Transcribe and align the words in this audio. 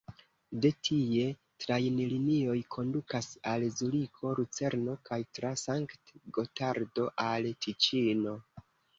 De 0.63 0.69
tie 0.87 1.25
trajnlinioj 1.63 2.55
kondukas 2.75 3.27
al 3.51 3.65
Zuriko, 3.75 4.31
Lucerno 4.39 4.95
kaj 5.09 5.19
tra 5.39 5.51
Sankt-Gotardo 5.65 7.05
al 7.27 7.47
Tiĉino. 7.67 8.35